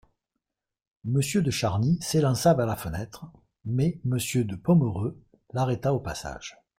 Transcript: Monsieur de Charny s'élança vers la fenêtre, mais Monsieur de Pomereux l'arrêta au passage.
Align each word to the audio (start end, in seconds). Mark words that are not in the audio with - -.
Monsieur 1.05 1.43
de 1.43 1.51
Charny 1.51 2.01
s'élança 2.01 2.55
vers 2.55 2.65
la 2.65 2.75
fenêtre, 2.75 3.25
mais 3.65 3.99
Monsieur 4.03 4.43
de 4.43 4.55
Pomereux 4.55 5.21
l'arrêta 5.53 5.93
au 5.93 5.99
passage. 5.99 6.57